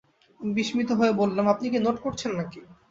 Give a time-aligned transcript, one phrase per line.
[0.39, 2.59] আমি বিস্মিত হয়ে বললাম, আপনি কি নোট করছেন নাকি!